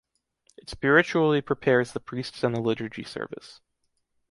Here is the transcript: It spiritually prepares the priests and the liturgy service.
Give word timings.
It 0.57 0.67
spiritually 0.67 1.41
prepares 1.41 1.91
the 1.93 1.99
priests 1.99 2.43
and 2.43 2.55
the 2.55 2.59
liturgy 2.59 3.03
service. 3.03 3.61